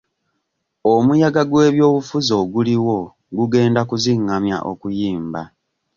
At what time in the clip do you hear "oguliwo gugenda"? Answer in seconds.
2.41-3.81